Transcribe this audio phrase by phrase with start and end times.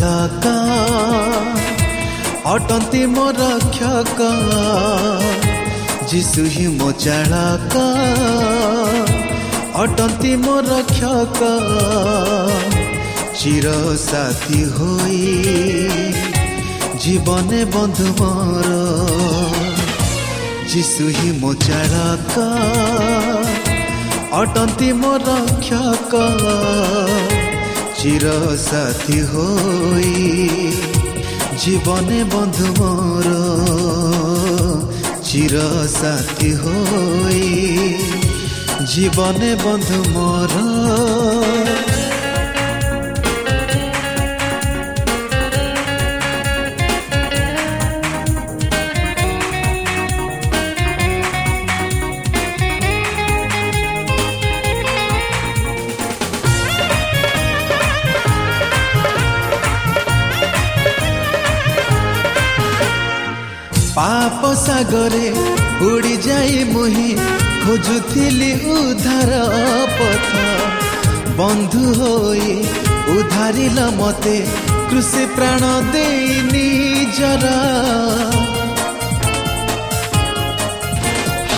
[0.00, 0.46] ଚାଳକ।
[2.44, 4.20] ଅଟନ୍ତି ମୋ ରକ୍ଷକ।
[6.10, 7.74] ଯିଶୁ ହିଁ ମୋ ଚାଳକ।
[9.74, 11.40] ଅଟନ୍ତି ମୋ ରକ୍ଷକ।
[13.34, 15.20] ଚିର ସାଥୀ ହୋଇ
[17.00, 18.70] ଜୀବନେ ବନ୍ଧୁ ମୋର।
[20.68, 22.36] ଯିଶୁ ହିଁ ମୋ ଚାଳକ।
[24.32, 26.14] ଅଟନ୍ତି ମୋ ରକ୍ଷକ।
[28.02, 30.72] চির সাথী হই।
[31.58, 33.26] জীবনে বন্ধু মোর
[35.24, 35.60] চির
[36.00, 37.42] সাথী হই।
[38.86, 41.79] জীবনে বন্ধু মোর।
[64.00, 65.26] ପାପ ସାଗରେ
[65.86, 67.08] ଉଡ଼ି ଯାଇ ମୁହିଁ
[67.64, 69.32] ଖୋଜୁଥିଲି ଉଦ୍ଧାର
[69.96, 70.30] ପଥ।
[71.40, 72.54] ବନ୍ଧୁ ହୋଇ
[73.14, 74.36] ଉଦ୍ଧାରିଲ ମତେ
[74.90, 75.62] କୃଷି ପ୍ରାଣ
[75.92, 77.44] ଦେଇ ନିଜର।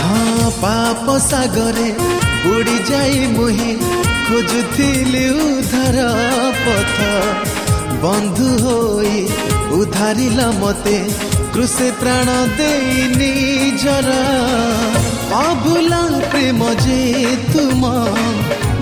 [0.00, 1.88] ହଁ ପାପ ସାଗରେ
[2.90, 3.72] ଯାଇ ମୁହିଁ
[4.28, 5.98] ଖୋଜୁଥିଲି ଉଦ୍ଧାର
[6.64, 6.98] ପଥ।
[8.04, 9.18] ବନ୍ଧୁ ହୋଇ
[9.78, 10.98] ଉଦ୍ଧାରିଲ ମତେ
[11.53, 14.09] କୃଷି ପ୍ରାଣ ଦେଇ ନିଜର
[15.37, 16.01] ଅଭୁଲା
[16.31, 16.99] ପ୍ରେମ ଯେ
[17.53, 17.91] ତୁମ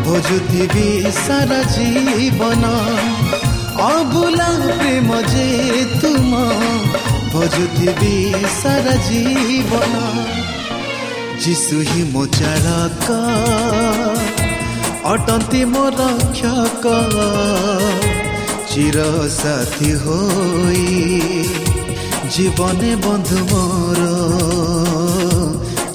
[0.06, 0.88] ଭୋଜୁଥିବି
[1.18, 2.64] ସାରା ଜୀବନ
[3.86, 5.48] ଅଭୁଲା ପ୍ରେମ ଯେ
[6.02, 6.42] ତୁମ
[7.34, 8.14] ଭୋଜୁଥିବି
[8.58, 10.04] ସାରା ଜୀବନ
[11.46, 13.08] ଯିଶୁ ହିଁ ମୋ ଚାଳକ
[15.14, 16.86] ଅଟନ୍ତି ମୋ ରକ୍ଷକ
[18.70, 18.98] চির
[19.34, 20.86] সাথী হই
[22.31, 23.99] জীবনে বন্ধু মোর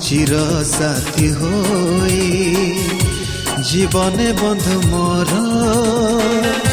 [0.02, 0.32] চির
[0.66, 2.20] সাথী হই।
[3.64, 6.65] জীবনে বন্ধু মোর।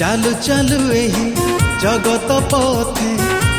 [0.00, 1.24] ଚାଲୁ ଚାଲୁ ଏହି
[1.80, 3.08] ଜଗତ ପଥେ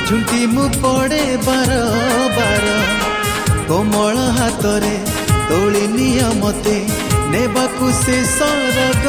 [0.08, 1.76] ଝୁଣ୍ଟି ମୁଁ ପଡ଼େ ବାର
[2.38, 2.72] ବାର।
[3.68, 4.94] କୋମଳ ହାତରେ
[5.50, 6.74] ତୋଳି ନିଅ ମତେ
[7.34, 9.06] ନେବାକୁ ସେ ସରଗ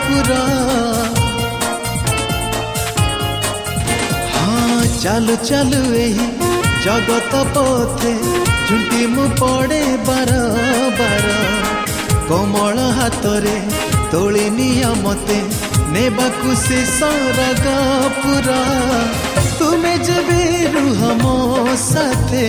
[0.00, 0.40] ପୁରା।
[4.34, 6.28] ହଁ ଚାଲୁ ଚାଲୁ ଏହି
[6.84, 8.12] ଜଗତ ପଥେ
[8.66, 10.30] ଝୁଣ୍ଟି ମୁଁ ପଡ଼େ ବାର
[10.98, 11.26] ବାର।
[12.30, 13.56] କୋମଳ ହାତରେ
[14.12, 15.38] ତୋଳି ନିଅ ମତେ
[15.94, 17.66] ନେବାକୁ ସେ ସରଗ
[18.18, 18.62] ପୁରା
[19.58, 20.40] ତୁମେ ଯେବେ
[20.74, 21.36] ରୁହ ମୋ
[21.84, 22.46] ସାଥେ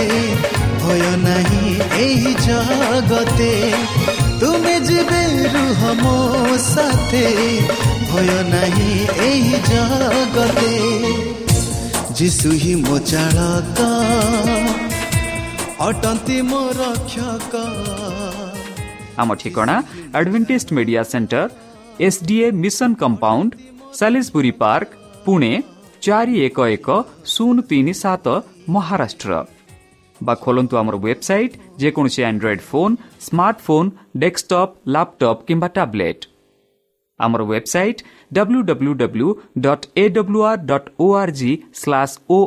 [0.81, 3.53] ଭୟ ନାହିଁ ଏହି ଜଗତେ
[4.83, 5.21] ଯିବେ
[5.53, 6.15] ରୁହ ମୋ
[6.63, 7.25] ସାଥେ
[8.09, 8.95] ଭୟ ନାହିଁ
[9.27, 10.73] ଏହି ଜଗତେ
[12.17, 13.79] ଯିଶୁ ହିଁ ମୋ ଚାଳକ
[15.87, 17.53] ଅଟନ୍ତି ମୋ ରକ୍ଷକ
[19.21, 19.75] ଆମ ଠିକଣା
[20.17, 21.41] Adventist Media Centre
[22.01, 23.41] SD Mission Compound
[23.93, 24.87] Salisbury Park
[25.25, 25.39] पु
[26.37, 26.59] एक
[27.25, 28.27] शून्य तिन सात
[28.69, 29.43] Maharashtra.
[30.41, 31.53] खोलुबसइट
[32.23, 36.25] Android phone smartphone desktop laptop कम्बा टाबलेट
[37.19, 38.01] आम website
[38.33, 42.45] W W W dot A W R dot O R G स्लाश्वर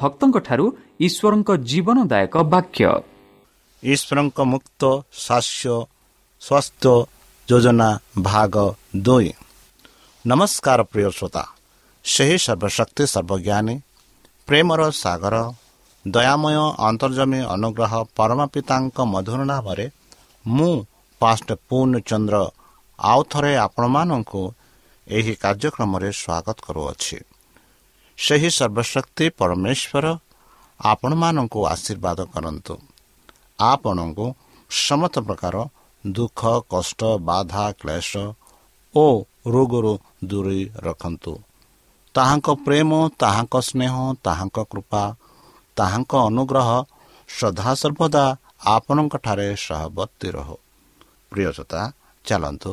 [0.00, 0.24] भक्त
[1.02, 2.92] ईश्वर जीवनदायक वाक्य।
[6.42, 6.94] ସ୍ୱାସ୍ଥ୍ୟ
[7.48, 7.88] ଯୋଜନା
[8.22, 8.54] ଭାଗ
[8.96, 9.30] ଦୁଇ।
[10.24, 11.44] ନମସ୍କାର ପ୍ରିୟ ଶ୍ରୋତା।
[12.04, 13.74] ସେହି ସର୍ବଶକ୍ତି ସର୍ବଜ୍ଞାନୀ
[14.48, 15.36] ପ୍ରେମର ସାଗର
[16.04, 16.56] ଦୟାମୟ
[16.88, 19.86] ଅନ୍ତର୍ଜମୀ ଅନୁଗ୍ରହ ପରମା ପିତାଙ୍କ ମଧୁର ନାମରେ
[20.44, 20.74] ମୁଁ
[21.20, 22.36] ପାଷ୍ଟ ପୂର୍ଣ୍ଣଚନ୍ଦ୍ର
[22.98, 24.42] ଆଉ ଥରେ ଆପଣମାନଙ୍କୁ
[25.06, 27.18] ଏହି କାର୍ଯ୍ୟକ୍ରମରେ ସ୍ୱାଗତ କରୁଅଛି।
[28.18, 30.06] ସେହି ସର୍ବଶକ୍ତି ପରମେଶ୍ୱର
[30.80, 32.74] ଆପଣମାନଙ୍କୁ ଆଶୀର୍ବାଦ କରନ୍ତୁ।
[33.72, 34.26] ଆପଣଙ୍କୁ
[34.70, 35.54] ସମସ୍ତ ପ୍ରକାର
[36.04, 36.40] ଦୁଃଖ
[36.70, 38.10] କଷ୍ଟ ବାଧା କ୍ଲେଶ
[38.94, 39.06] ଓ
[39.46, 41.34] ରୋଗରୁ ଦୂରେଇ ରଖନ୍ତୁ।
[42.14, 45.02] ତାହାଙ୍କ ପ୍ରେମ ତାହାଙ୍କ ସ୍ନେହ ତାହାଙ୍କ କୃପା
[45.76, 46.68] ତାହାଙ୍କ ଅନୁଗ୍ରହ
[47.28, 48.24] ସଦାସର୍ବଦା
[48.66, 50.56] ଆପଣଙ୍କଠାରେ ସହବର୍ତ୍ତୀ ରହୁ।
[51.30, 51.80] ପ୍ରିୟସତା
[52.24, 52.72] ଚାଲନ୍ତୁ।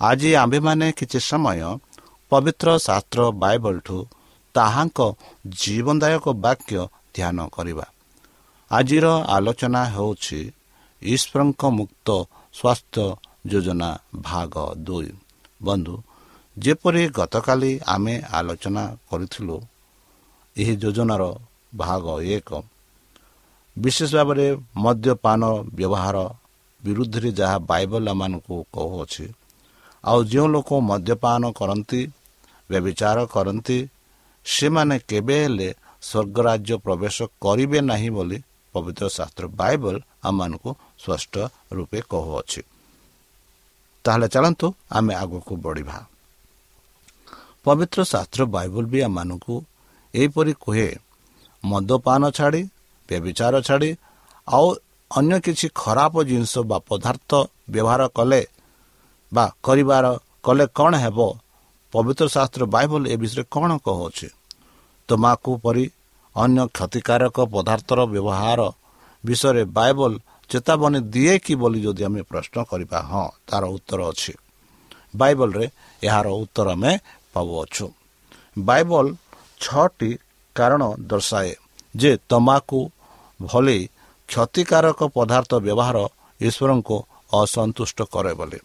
[0.00, 1.60] ଆଜି ଆମ୍ଭେମାନେ କିଛି ସମୟ
[2.30, 3.98] ପବିତ୍ର ଶାସ୍ତ୍ର ବାଇବଲଠୁ
[4.54, 4.98] ତାହାଙ୍କ
[5.60, 6.78] ଜୀବନଦାୟକ ବାକ୍ୟ
[7.14, 7.86] ଧ୍ୟାନ କରିବା।
[8.70, 10.40] ଆଜିର ଆଲୋଚନା ହେଉଛି
[11.02, 12.08] ଈଶ୍ୱରଙ୍କ ମୁକ୍ତ
[12.56, 13.04] ସ୍ୱାସ୍ଥ୍ୟ
[13.50, 14.54] ଯୋଜନା ଭାଗ
[14.86, 15.10] ଦୁଇ।
[15.62, 15.94] ବନ୍ଧୁ
[16.56, 19.56] ଯେପରି ଗତକାଲି ଆମେ ଆଲୋଚନା କରିଥିଲୁ
[20.56, 21.22] ଏହି ଯୋଜନାର
[21.72, 22.04] ଭାଗ
[22.36, 22.50] ଏକ।
[23.76, 25.42] ବିଶେଷ ଭାବରେ ମଦ୍ୟପାନ
[25.76, 26.16] ବ୍ୟବହାର
[26.82, 29.26] ବିରୁଦ୍ଧରେ ଯାହା ବାଇବଲ ଆମମାନଙ୍କୁ କହୁଅଛି
[30.04, 32.00] ଆଉ ଯେଉଁ ଲୋକ ମଦ୍ୟପାନ କରନ୍ତି
[32.70, 33.78] ବ୍ୟବିଚାର କରନ୍ତି
[34.46, 35.68] ସେମାନେ କେବେ ହେଲେ
[36.02, 38.38] ସ୍ୱର୍ଗରାଜ୍ୟ ପ୍ରବେଶ କରିବେ ନାହିଁ ବୋଲି
[38.76, 39.94] ପବିତ୍ର ଶାସ୍ତ୍ର ବାଇବଲ
[40.28, 40.70] ଆମମାନଙ୍କୁ
[41.02, 41.34] ସ୍ପଷ୍ଟ
[41.76, 42.60] ରୂପେ କହୁଅଛି।
[44.04, 45.98] ତାହେଲେ ଚାଲନ୍ତୁ ଆମେ ଆଗକୁ ବଢ଼ିବା।
[47.64, 49.54] ପବିତ୍ର ଶାସ୍ତ୍ର ବାଇବଲ ବି ଆମମାନଙ୍କୁ
[50.14, 50.88] ଏହିପରି କୁହେ
[51.64, 52.62] ମଦପାନ ଛାଡ଼ି
[53.08, 53.90] ବ୍ୟବିଚାର ଛାଡ଼ି
[54.48, 54.66] ଆଉ
[55.10, 57.30] ଅନ୍ୟ କିଛି ଖରାପ ଜିନିଷ ବା ପଦାର୍ଥ
[57.72, 58.42] ବ୍ୟବହାର କଲେ
[59.32, 60.06] ବା କରିବାର
[60.46, 61.18] କଲେ କ'ଣ ହେବ?
[61.92, 64.28] ପବିତ୍ର ଶାସ୍ତ୍ର ବାଇବଲ ଏ ବିଷୟରେ କ'ଣ କହୁଅଛି
[65.08, 65.84] ତମାକୁ ପରି
[66.36, 68.60] ଅନ୍ୟ କ୍ଷତିକାରକ ପଦାର୍ଥର ବ୍ୟବହାର
[69.24, 70.12] ବିଷୟରେ ବାଇବଲ
[70.50, 74.32] ଚେତାବନୀ ଦିଏ କି ବୋଲି ଯଦି ଆମେ ପ୍ରଶ୍ନ କରିବା ହଁ ତାର ଉତ୍ତର ଅଛି।
[75.16, 75.64] ବାଇବଲରେ
[76.02, 76.92] ଏହାର ଉତ୍ତର ଆମେ
[77.34, 77.86] ପାଉଅଛୁ।
[78.58, 79.06] ବାଇବଲ
[79.60, 80.10] ଛଅଟି
[80.56, 81.52] କାରଣ ଦର୍ଶାଏ
[81.96, 82.80] ଯେ ତମାକୁ
[83.40, 83.78] ଭଳି
[84.28, 85.96] କ୍ଷତିକାରକ ପଦାର୍ଥ ବ୍ୟବହାର
[86.40, 86.96] ଈଶ୍ୱରଙ୍କୁ
[87.32, 88.60] ଅସନ୍ତୁଷ୍ଟ କରେ ବୋଲି।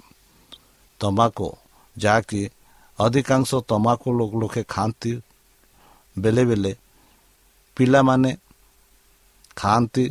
[1.00, 1.48] ତମାକୁ
[1.96, 2.42] ଯାହାକି
[3.00, 4.08] ଅଧିକାଂଶ ତମାକୁ
[4.42, 5.12] ଲୋକେ ଖାଆନ୍ତି
[6.16, 6.72] ବେଳେ ବେଳେ
[7.78, 8.32] ପିଲାମାନେ
[9.58, 10.06] ଖାଆନ୍ତି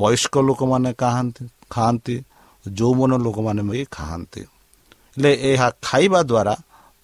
[0.00, 1.42] ବୟସ୍କ ଲୋକମାନେ ଖାଆନ୍ତି
[1.74, 2.16] ଖାଆନ୍ତି
[2.64, 4.42] ଯୌବନ ଲୋକମାନେ ବି ଖାଆନ୍ତି।
[5.14, 6.54] ହେଲେ ଏହା ଖାଇବା ଦ୍ୱାରା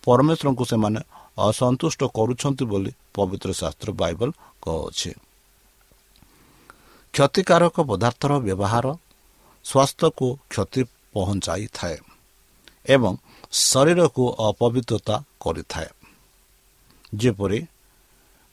[0.04, 1.00] ପରମେଶ୍ୱରଙ୍କୁ ସେମାନେ
[1.46, 4.28] ଅସନ୍ତୁଷ୍ଟ କରୁଛନ୍ତି ବୋଲି ପବିତ୍ର ଶାସ୍ତ୍ର ବାଇବଲ
[4.64, 5.10] କହୁଅଛି
[7.14, 8.86] କ୍ଷତିକାରକ ପଦାର୍ଥର ବ୍ୟବହାର
[9.64, 10.82] ସ୍ୱାସ୍ଥ୍ୟକୁ କ୍ଷତି
[11.14, 11.96] ପହଞ୍ଚାଇଥାଏ
[12.86, 13.12] ଏବଂ
[13.62, 15.88] ଶରୀରକୁ ଅପବିତ୍ରତା କରିଥାଏ।
[17.12, 17.58] ଯେପରି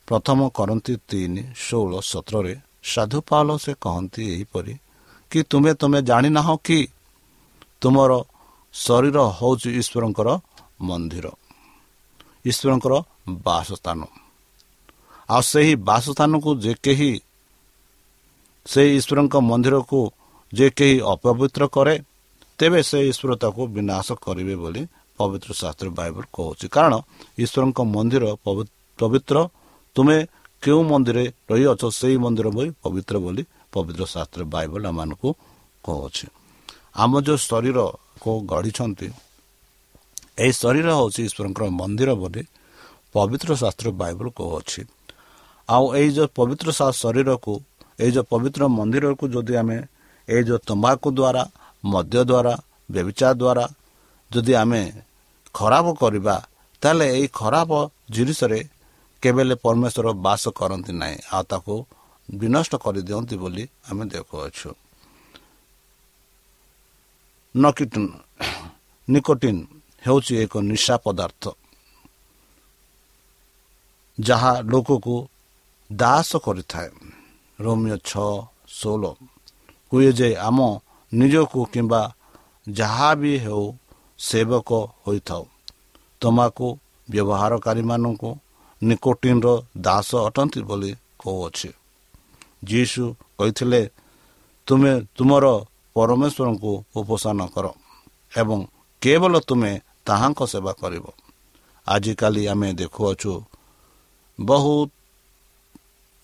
[0.09, 2.53] ପ୍ରଥମ କରନ୍ତି ତିନି ଷୋହଳ ସତରରେ
[2.91, 4.73] ସାଧୁ ପାଉଲ ସେ କହନ୍ତି ଏହିପରି
[5.31, 6.79] କି ତୁମେ ତୁମେ ଜାଣିନାହ କି
[7.81, 8.11] ତୁମର
[8.73, 10.29] ଶରୀର ହେଉଛି ଈଶ୍ୱରଙ୍କର
[10.87, 11.27] ମନ୍ଦିର
[12.49, 12.93] ଈଶ୍ୱରଙ୍କର
[13.45, 13.99] ବାସସ୍ଥାନ।
[15.29, 17.11] ଆଉ ସେହି ବାସସ୍ଥାନକୁ ଯେ କେହି
[18.65, 19.99] ସେହି ଈଶ୍ୱରଙ୍କ ମନ୍ଦିରକୁ
[20.53, 21.95] ଯେ କେହି ଅପବିତ୍ର କରେ
[22.59, 24.81] ତେବେ ସେ ଈଶ୍ୱର ତାକୁ ବିନାଶ କରିବେ ବୋଲି
[25.19, 26.93] ପବିତ୍ର ଶାସ୍ତ୍ର ବାଇବଲ କହୁଛି। କାରଣ
[27.43, 28.23] ଈଶ୍ୱରଙ୍କ ମନ୍ଦିର
[28.99, 29.37] ପବିତ୍ର
[29.95, 30.17] ତୁମେ
[30.63, 33.43] କେଉଁ ମନ୍ଦିରରେ ରହିଅଛ ସେହି ମନ୍ଦିର ବୋଲି ପବିତ୍ର ବୋଲି
[33.73, 35.29] ପବିତ୍ର ଶାସ୍ତ୍ର ବାଇବଲ ଆମମାନଙ୍କୁ
[35.83, 36.25] କହୁଅଛି।
[37.01, 39.07] ଆମ ଯେଉଁ ଶରୀରକୁ ଗଢ଼ିଛନ୍ତି
[40.43, 42.41] ଏହି ଶରୀର ହେଉଛି ଈଶ୍ୱରଙ୍କର ମନ୍ଦିର ବୋଲି
[43.15, 44.81] ପବିତ୍ର ଶାସ୍ତ୍ର ବାଇବଲ କହୁଅଛି।
[45.69, 46.67] ଆଉ ଏଇ ଯେଉଁ ପବିତ୍ର
[47.01, 47.53] ଶରୀରକୁ
[48.03, 49.77] ଏଇ ଯେଉଁ ପବିତ୍ର ମନ୍ଦିରକୁ ଯଦି ଆମେ
[50.27, 51.43] ଏଇ ଯେଉଁ ତମ୍ବାକୁ ଦ୍ୱାରା
[51.83, 52.53] ମଦ୍ୟ ଦ୍ୱାରା
[52.93, 53.65] ବ୍ୟବିଚାର ଦ୍ୱାରା
[54.31, 54.81] ଯଦି ଆମେ
[55.55, 56.35] ଖରାପ କରିବା
[56.81, 57.71] ତାହେଲେ ଏଇ ଖରାପ
[58.15, 58.59] ଜିନିଷରେ
[59.23, 61.75] କେବେ ହେଲେ ପରମେଶ୍ୱର ବାସ କରନ୍ତି ନାହିଁ ଆଉ ତାକୁ
[62.29, 64.69] ବିନଷ୍ଟ କରିଦିଅନ୍ତି ବୋଲି ଆମେ ଦେଖୁଅଛୁ।
[67.55, 68.09] ନକିଟିନ୍
[69.07, 69.61] ନିକୋଟିନ୍
[70.03, 71.43] ହେଉଛି ଏକ ନିଶା ପଦାର୍ଥ
[74.17, 75.15] ଯାହା ଲୋକକୁ
[75.89, 76.89] ଦାସ କରିଥାଏ।
[77.59, 78.29] ରୋମିଓ ଛଅ
[78.79, 79.03] ଷୋହଳ
[79.91, 80.57] ହୁଏ ଯେ ଆମ
[81.11, 82.01] ନିଜକୁ କିମ୍ବା
[82.67, 83.65] ଯାହା ବି ହେଉ
[84.19, 84.69] ସେବକ
[85.03, 85.43] ହୋଇଥାଉ।
[86.21, 86.67] ତମାକୁ
[87.07, 88.29] ବ୍ୟବହାରକାରୀମାନଙ୍କୁ
[88.81, 91.69] ନିକୋଟିନ୍ର ଦାସ ଅଟନ୍ତି ବୋଲି କହୁଅଛି।
[92.69, 93.03] ଯୀଶୁ
[93.37, 93.81] କହିଥିଲେ
[94.67, 95.45] ତୁମେ ତୁମର
[95.95, 97.65] ପରମେଶ୍ୱରଙ୍କୁ ଉପସାନ କର
[98.33, 98.59] ଏବଂ
[99.01, 99.71] କେବଳ ତୁମେ
[100.07, 101.05] ତାହାଙ୍କ ସେବା କରିବ।
[101.87, 103.33] ଆଜିକାଲି ଆମେ ଦେଖୁଅଛୁ
[104.39, 104.89] ବହୁତ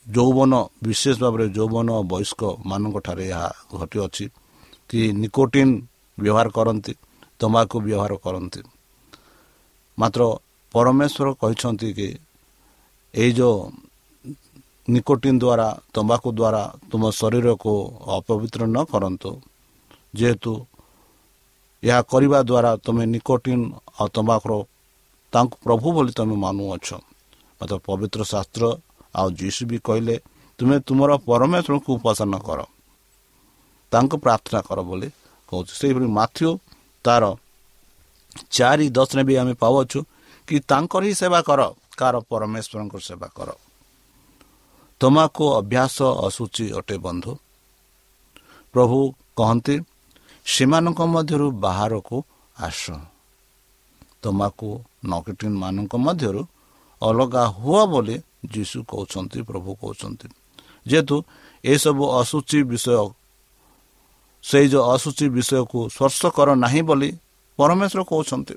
[0.07, 0.53] ଯୌବନ
[0.85, 4.25] ବିଶେଷ ଭାବରେ ଯୌବନ ବୟସ୍କମାନଙ୍କଠାରେ ଏହା ଘଟିଅଛି
[4.89, 5.73] କି ନିକୋଟିନ୍
[6.17, 6.93] ବ୍ୟବହାର କରନ୍ତି
[7.39, 8.61] ତମ୍ବାକୁ ବ୍ୟବହାର କରନ୍ତି।
[9.97, 10.21] ମାତ୍ର
[10.73, 12.07] ପରମେଶ୍ୱର କହିଛନ୍ତି କି
[13.15, 13.57] ଏଇ ଯେଉଁ
[14.87, 17.73] ନିକୋଟିନ୍ ଦ୍ୱାରା ତମ୍ବାକୁ ଦ୍ୱାରା ତୁମ ଶରୀରକୁ
[18.17, 19.31] ଅପବିତ୍ର ନ କରନ୍ତୁ।
[20.17, 20.51] ଯେହେତୁ
[21.83, 23.63] ଏହା କରିବା ଦ୍ୱାରା ତୁମେ ନିକୋଟିନ୍
[23.99, 24.53] ଆଉ ତମ୍ବାକୁର
[25.33, 26.87] ତାଙ୍କୁ ପ୍ରଭୁ ବୋଲି ତୁମେ ମାନୁଅଛ।
[27.57, 28.63] ମାତ୍ର ପବିତ୍ର ଶାସ୍ତ୍ର
[29.15, 30.15] ଆଉ ଯୀଶୁ ବି କହିଲେ
[30.59, 32.59] ତୁମେ ତୁମର ପରମେଶ୍ୱରଙ୍କୁ ଉପାସନ କର।
[33.91, 35.07] ତାଙ୍କୁ ପ୍ରାର୍ଥନା କର ବୋଲି
[35.49, 36.49] କହୁଛୁ। ସେହିଭଳି ମାଥ୍ୟୁ
[37.05, 37.23] ତାର
[38.55, 39.99] ଚାରି ଦଶରେ ବି ଆମେ ପାଉଛୁ
[40.47, 41.61] କି ତାଙ୍କର ହିଁ ସେବା କର।
[41.97, 43.49] କାହାର ପରମେଶ୍ୱରଙ୍କର ସେବା କର।
[45.01, 45.97] ତମାକୁ ଅଭ୍ୟାସ
[46.27, 47.31] ଅସୁଚି ଅଟେ ବନ୍ଧୁ।
[48.73, 48.99] ପ୍ରଭୁ
[49.37, 49.75] କହନ୍ତି
[50.45, 52.17] ସେମାନଙ୍କ ମଧ୍ୟରୁ ବାହାରକୁ
[52.55, 52.83] ଆସ।
[54.21, 54.69] ତମାକୁ
[55.05, 56.41] ନକଟିନ୍ ମାନଙ୍କ ମଧ୍ୟରୁ
[57.01, 58.15] ଅଲଗା ହୁଅ ବୋଲି
[58.53, 60.27] ଯୀଶୁ କହୁଛନ୍ତି ପ୍ରଭୁ କହୁଛନ୍ତି।
[60.87, 61.15] ଯେହେତୁ
[61.63, 62.97] ଏସବୁ ଅସୁଚି ବିଷୟ
[64.43, 67.09] ସେଇ ଯେଉଁ ଅସୁଚି ବିଷୟକୁ ସ୍ପର୍ଶ କର ନାହିଁ ବୋଲି
[67.59, 68.55] ପରମେଶ୍ୱର କହୁଛନ୍ତି।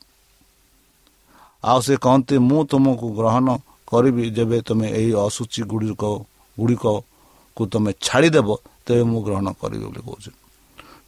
[1.64, 3.46] ଆଉ ସେ କହନ୍ତି ମୁଁ ତୁମକୁ ଗ୍ରହଣ
[3.90, 6.02] କରିବି ଯେବେ ତୁମେ ଏହି ଅସୁଚି ଗୁଡ଼ିକ
[6.56, 8.48] ଗୁଡ଼ିକକୁ ତୁମେ ଛାଡ଼ିଦେବ
[8.86, 10.30] ତେବେ ମୁଁ ଗ୍ରହଣ କରିବି ବୋଲି କହୁଛି।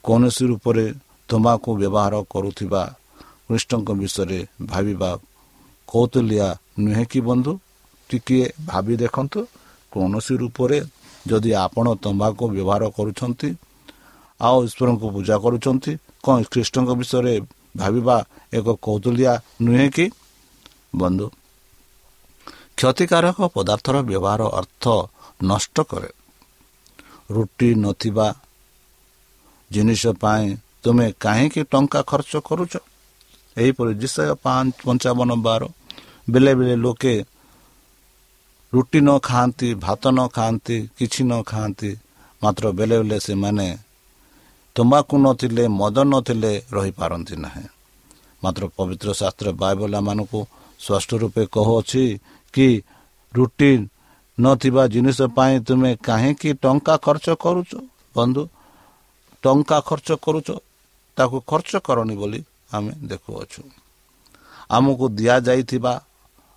[0.04, 0.84] କୌଣସି ରୂପରେ
[1.28, 2.82] ତୁମାକୁ ବ୍ୟବହାର କରୁଥିବା
[3.46, 4.40] କୃଷ୍ଣଙ୍କ ବିଷୟରେ
[4.70, 5.10] ଭାବିବା
[5.88, 7.52] କୌତୁଲିଆ ନୁହେଁ କି ବନ୍ଧୁ?
[8.10, 9.40] ଟିକିଏ ଭାବି ଦେଖନ୍ତୁ
[9.92, 10.78] କୌଣସି ରୂପରେ
[11.26, 13.48] ଯଦି ଆପଣ ତମ୍ବାକୁ ବ୍ୟବହାର କରୁଛନ୍ତି
[14.40, 15.92] ଆଉ ଈଶ୍ୱରଙ୍କୁ ପୂଜା କରୁଛନ୍ତି
[16.24, 17.34] କ'ଣ ଖ୍ରୀଷ୍ଟଙ୍କ ବିଷୟରେ
[17.80, 18.16] ଭାବିବା
[18.58, 19.32] ଏକ କୌତୁଲିଆ
[19.66, 20.06] ନୁହେଁ କି?
[20.92, 21.26] ବନ୍ଧୁ
[22.78, 24.84] କ୍ଷତିକାରକ ପଦାର୍ଥର ବ୍ୟବହାର ଅର୍ଥ
[25.42, 26.10] ନଷ୍ଟ କରେ
[27.30, 28.28] ରୁଟି ନଥିବା
[29.70, 30.46] ଜିନିଷ ପାଇଁ
[30.82, 32.72] ତୁମେ କାହିଁକି ଟଙ୍କା ଖର୍ଚ୍ଚ କରୁଛ
[33.56, 35.62] ଏହିପରି ବିଷୟ ପାଞ୍ଚ ପଞ୍ଚାବନ ବାର
[36.28, 37.14] ବେଳେ ବେଳେ ଲୋକେ
[38.72, 41.90] ରୁଟି ନ ଖାଆନ୍ତି ଭାତ ନ ଖାଆନ୍ତି କିଛି ନ ଖାଆନ୍ତି
[42.42, 43.68] ମାତ୍ର ବେଳେ ବେଳେ ସେମାନେ
[44.76, 47.66] ତମ୍ବାକୁ ନଥିଲେ ମଦ ନଥିଲେ ରହିପାରନ୍ତି ନାହିଁ
[48.42, 50.40] ମାତ୍ର ପବିତ୍ର ଶାସ୍ତ୍ର ବାଇବଲ ମାନଙ୍କୁ
[50.80, 52.04] ସ୍ପଷ୍ଟ ରୂପେ କହୁଅଛି
[52.54, 52.68] କି
[53.34, 53.72] ରୁଟି
[54.38, 57.70] ନଥିବା ଜିନିଷ ପାଇଁ ତୁମେ କାହିଁକି ଟଙ୍କା ଖର୍ଚ୍ଚ କରୁଛ?
[58.16, 58.42] ବନ୍ଧୁ
[59.44, 60.48] ଟଙ୍କା ଖର୍ଚ୍ଚ କରୁଛ
[61.16, 62.40] ତାକୁ ଖର୍ଚ୍ଚ କରନି ବୋଲି
[62.76, 63.62] ଆମେ ଦେଖୁଅଛୁ।
[64.70, 65.94] ଆମକୁ ଦିଆଯାଇଥିବା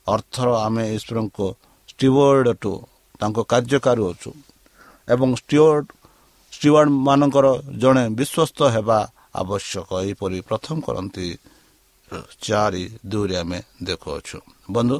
[0.07, 1.39] ଅର୍ଥର ଆମେ ଈଶ୍ୱରଙ୍କ
[1.91, 2.73] ଷ୍ଟିୱାର୍ଡ଼ଠୁ
[3.19, 4.31] ତାଙ୍କ କାର୍ଯ୍ୟକାରୀ ଅଛୁ
[5.07, 5.87] ଏବଂ ଷ୍ଟିୱାର୍ଡ଼
[6.53, 7.47] ଷ୍ଟିୱାର୍ଡ଼ ମାନଙ୍କର
[7.81, 8.99] ଜଣେ ବିଶ୍ୱସ୍ତ ହେବା
[9.41, 11.27] ଆବଶ୍ୟକ। ଏହିପରି ପ୍ରଥମ କରନ୍ତି
[12.41, 14.37] ଚାରି ଦୁଇରେ ଆମେ ଦେଖୁଅଛୁ
[14.71, 14.97] ବନ୍ଧୁ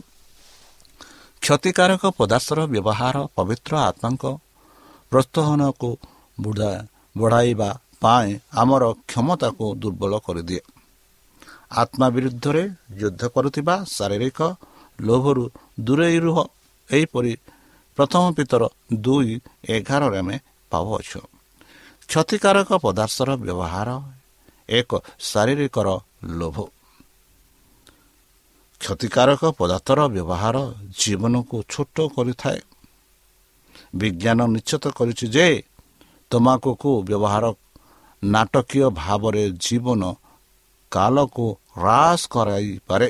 [1.42, 4.24] କ୍ଷତିକାରକ ପଦାର୍ଥର ବ୍ୟବହାର ପବିତ୍ର ଆତ୍ମାଙ୍କ
[5.12, 5.90] ପ୍ରୋତ୍ସାହନକୁ
[7.16, 7.70] ବଢ଼ାଇବା
[8.02, 10.62] ପାଇଁ ଆମର କ୍ଷମତାକୁ ଦୁର୍ବଳ କରିଦିଏ
[11.74, 12.64] ଆତ୍ମା ବିରୁଦ୍ଧରେ
[13.00, 14.40] ଯୁଦ୍ଧ କରୁଥିବା ଶାରୀରିକ
[15.00, 15.44] ଲୋଭରୁ
[15.80, 16.38] ଦୂରେଇ ରୁହ
[16.90, 17.34] ଏହିପରି
[17.98, 18.64] ପ୍ରଥମ ପିତର
[19.02, 19.34] ଦୁଇ
[19.70, 20.36] ଏଗାରରେ ଆମେ
[20.72, 21.22] ପାଉଅଛୁ
[22.10, 23.90] କ୍ଷତିକାରକ ପଦାର୍ଥର ବ୍ୟବହାର
[24.70, 24.92] ଏକ
[25.24, 25.88] ଶାରୀରିକର
[26.40, 26.58] ଲୋଭ
[28.84, 30.56] କ୍ଷତିକାରକ ପଦାର୍ଥର ବ୍ୟବହାର
[31.00, 32.60] ଜୀବନକୁ ଛୋଟ କରିଥାଏ।
[33.96, 35.48] ବିଜ୍ଞାନ ନିଶ୍ଚିତ କରିଛି ଯେ
[36.32, 37.46] ତମାକୁକୁ ବ୍ୟବହାର
[38.24, 40.02] ନାଟକୀୟ ଭାବରେ ଜୀବନ
[40.92, 41.46] କାଲକୁ
[41.78, 43.10] ହ୍ରାସ କରାଇପାରେ।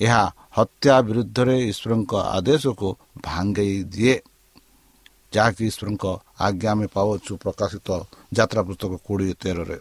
[0.00, 0.22] ଏହା
[0.56, 2.88] ହତ୍ୟା ବିରୁଦ୍ଧରେ ଈଶ୍ୱରଙ୍କ ଆଦେଶକୁ
[3.22, 4.16] ଭାଙ୍ଗେଇ ଦିଏ।
[5.32, 6.04] ଯାହାକି ଈଶ୍ୱରଙ୍କ
[6.40, 7.88] ଆଜ୍ଞା ଆମେ ପାଉଛୁ ପ୍ରକାଶିତ
[8.32, 9.78] ଯାତ୍ରା ପୁସ୍ତକ କୋଡ଼ିଏ ତେରରେ।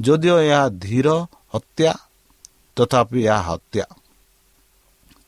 [0.00, 1.08] ଯଦିଓ ଏହା ଧୀର
[1.54, 1.92] ହତ୍ୟା
[2.80, 3.86] ତଥାପି ଏହା ହତ୍ୟା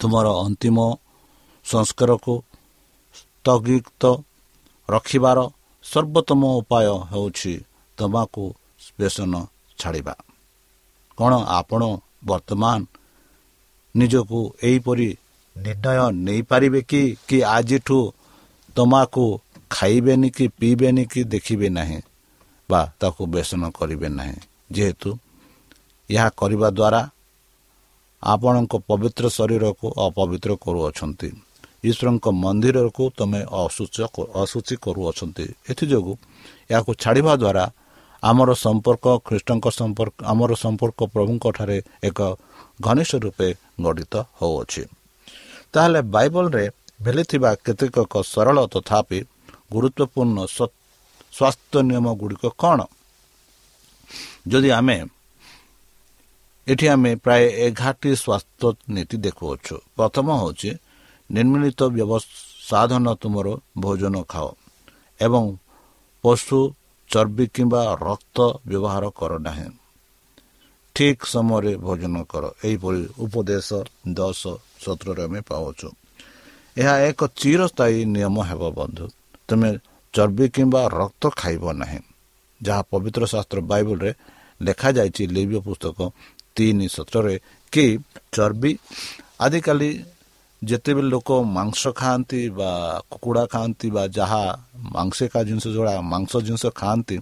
[0.00, 0.78] ତୁମର ଅନ୍ତିମ
[1.66, 2.34] ସଂସ୍କାରକୁ
[3.14, 4.02] ସ୍ଥଗିତ
[4.88, 5.38] ରଖିବାର
[5.84, 7.54] ସର୍ବୋତ୍ତମ ଉପାୟ ହେଉଛି
[7.98, 8.44] ତମାକୁ
[8.98, 9.32] ବେସନ
[9.78, 10.14] ଛାଡ଼ିବା
[11.18, 11.82] କ'ଣ ଆପଣ
[12.24, 12.78] ବର୍ତ୍ତମାନ
[13.94, 15.08] ନିଜକୁ ଏହିପରି
[15.56, 17.98] ନିର୍ଣ୍ଣୟ ନେଇପାରିବେ କି କି ଆଜିଠୁ
[18.76, 19.24] ତମାକୁ
[19.70, 21.98] ଖାଇବେନି କି ପିଇବେନି କି ଦେଖିବେ ନାହିଁ
[22.68, 24.38] ବା ତାକୁ ବେସନ କରିବେ ନାହିଁ
[24.72, 25.10] ଯେହେତୁ
[26.08, 27.00] ଏହା କରିବା ଦ୍ୱାରା
[28.22, 31.28] ଆପଣଙ୍କ ପବିତ୍ର ଶରୀରକୁ ଅପବିତ୍ର କରୁଅଛନ୍ତି।
[31.90, 33.40] ଈଶ୍ୱରଙ୍କ ମନ୍ଦିରକୁ ତୁମେ
[34.42, 36.14] ଅସୁଚି କରୁଅଛନ୍ତି। ଏଥିଯୋଗୁଁ
[36.72, 37.64] ଏହାକୁ ଛାଡ଼ିବା ଦ୍ୱାରା
[38.22, 42.18] ଆମର ସମ୍ପର୍କ ଖ୍ରୀଷ୍ଟଙ୍କ ସମ୍ପର୍କ ଆମର ସମ୍ପର୍କ ପ୍ରଭୁଙ୍କ ଠାରେ ଏକ
[42.86, 43.48] ଘନିଷ୍ଠ ରୂପେ
[43.84, 44.82] ଗଠିତ ହେଉଅଛି।
[45.72, 46.64] ତାହେଲେ ବାଇବଲରେ
[47.04, 47.96] ମିଳିଥିବା କେତେକ
[48.34, 49.18] ସରଳ ତଥାପି
[49.74, 52.78] ଗୁରୁତ୍ୱପୂର୍ଣ୍ଣ ସ୍ୱାସ୍ଥ୍ୟ ନିୟମ ଗୁଡ଼ିକ କ'ଣ?
[54.50, 54.96] ଯଦି ଆମେ
[56.66, 60.70] ଏଠି ଆମେ ପ୍ରାୟ ଏଗାରଟି ସ୍ୱାସ୍ଥ୍ୟ ନୀତି ଦେଖୁଅଛୁ। ପ୍ରଥମ ହେଉଛି
[61.30, 61.80] ନିର୍ମିଳିତ
[62.68, 63.46] ସାଧନ ତୁମର
[63.78, 64.48] ଭୋଜନ ଖାଅ
[65.20, 65.44] ଏବଂ
[66.24, 66.58] ପଶୁ
[67.10, 68.38] ଚର୍ବି କିମ୍ବା ରକ୍ତ
[68.68, 69.68] ବ୍ୟବହାର କର ନାହିଁ।
[70.96, 73.68] ଠିକ୍ ସମୟରେ ଭୋଜନ କର। ଏହିପରି ଉପଦେଶ
[74.08, 74.42] ଦଶ
[74.84, 75.88] ସତରରେ ଆମେ ପାଉଛୁ।
[76.76, 79.06] ଏହା ଏକ ଚିରସ୍ଥାୟୀ ନିୟମ ହେବ ବନ୍ଧୁ।
[79.48, 79.70] ତୁମେ
[80.14, 82.00] ଚର୍ବି କିମ୍ବା ରକ୍ତ ଖାଇବ ନାହିଁ।
[82.60, 84.10] ଯାହା ପବିତ୍ର ଶାସ୍ତ୍ର ବାଇବଲରେ
[84.60, 85.98] ଲେଖାଯାଇଛି ଲିବ୍ୟ ପୁସ୍ତକ
[86.56, 87.36] ତିନି ସତରରେ
[87.72, 87.86] କି
[88.32, 88.72] ଚର୍ବି?
[89.44, 89.90] ଆଜିକାଲି
[90.62, 92.70] ଯେତେବେଳେ ଲୋକ ମାଂସ ଖାଆନ୍ତି ବା
[93.10, 94.42] କୁକୁଡ଼ା ଖାଆନ୍ତି ବା ଯାହା
[94.94, 97.16] ମାଂସିକା ଜିନିଷ ଯୋଡ଼ା ମାଂସ ଜିନିଷ ଖାଆନ୍ତି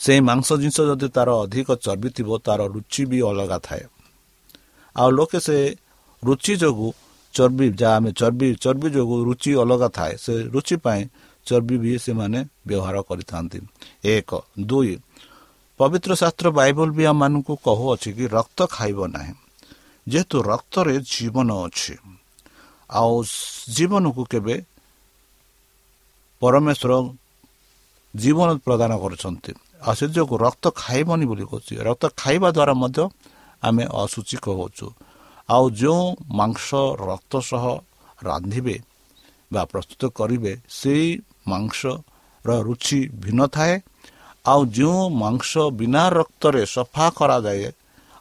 [0.00, 3.84] ସେଇ ମାଂସ ଜିନିଷ ଯଦି ତାର ଅଧିକ ଚର୍ବି ଥିବ ତାର ରୁଚି ବି ଅଲଗା ଥାଏ।
[4.96, 5.56] ଆଉ ଲୋକେ ସେ
[6.22, 6.90] ରୁଚି ଯୋଗୁଁ
[7.34, 11.02] ଚର୍ବି ଯାହା ଆମେ ଚର୍ବି ଚର୍ବି ଯୋଗୁଁ ରୁଚି ଅଲଗା ଥାଏ ସେ ରୁଚି ପାଇଁ
[11.46, 13.58] ଚର୍ବି ବି ସେମାନେ ବ୍ୟବହାର କରିଥାନ୍ତି।
[14.04, 14.30] ଏକ
[14.60, 14.92] ଦୁଇ
[15.80, 19.34] ପବିତ୍ର ଶାସ୍ତ୍ର ବାଇବଲ ବି ଆମମାନଙ୍କୁ କହୁଅଛି କି ରକ୍ତ ଖାଇବ ନାହିଁ।
[20.06, 21.94] ଯେହେତୁ ରକ୍ତରେ ଜୀବନ ଅଛି
[22.90, 23.14] ଆଉ
[23.76, 24.56] ଜୀବନକୁ କେବେ
[26.42, 26.92] ପରମେଶ୍ୱର
[28.14, 29.52] ଜୀବନ ପ୍ରଦାନ କରୁଛନ୍ତି।
[29.86, 33.02] ଆଉ ସେ ଯୋଗୁଁ ରକ୍ତ ଖାଇବନି ବୋଲି କହୁଛି। ରକ୍ତ ଖାଇବା ଦ୍ୱାରା ମଧ୍ୟ
[33.62, 34.86] ଆମେ ଅସୁଚି କହୁଛୁ
[35.48, 36.04] ଆଉ ଯେଉଁ
[36.40, 36.68] ମାଂସ
[37.10, 37.64] ରକ୍ତ ସହ
[38.18, 38.76] ରାନ୍ଧିବେ
[39.52, 41.06] ବା ପ୍ରସ୍ତୁତ କରିବେ ସେଇ
[41.50, 43.74] ମାଂସର ରୁଚି ଭିନ୍ନ ଥାଏ।
[44.44, 47.68] ଆଉ ଯେଉଁ ମାଂସ ବିନା ରକ୍ତରେ ସଫା କରାଯାଏ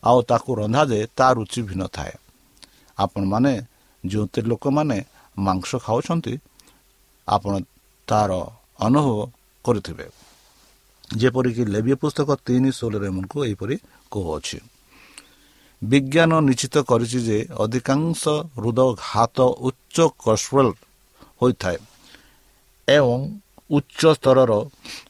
[0.03, 2.13] ଆଉ ତାକୁ ରନ୍ଧାଯାଏ ତା ରୁଚି ଭିନ୍ନ ଥାଏ
[2.97, 3.53] ଆପଣମାନେ
[4.03, 4.97] ଯେଉଁ ଲୋକମାନେ
[5.37, 6.33] ମାଂସ ଖାଉଛନ୍ତି
[7.27, 7.53] ଆପଣ
[8.07, 8.31] ତାର
[8.79, 9.17] ଅନୁଭବ
[9.65, 10.05] କରୁଥିବେ
[11.13, 13.75] ଯେପରିକି ଲେବିய ପୁସ୍ତକ ତିନି ଷୋହଳରେ ଆମକୁ ଏହିପରି
[14.11, 14.57] କହୁଅଛି
[15.81, 18.21] ବିଜ୍ଞାନ ନିଶ୍ଚିତ କରିଛି ଯେ ଅଧିକାଂଶ
[18.55, 19.37] ହୃଦଘାତ
[19.67, 20.67] ଉଚ୍ଚ କୋଷ୍ଟ୍ରୋଲ
[21.41, 21.77] ହୋଇଥାଏ
[22.87, 23.19] ଏବଂ
[23.69, 24.51] ଉଚ୍ଚ ସ୍ତରର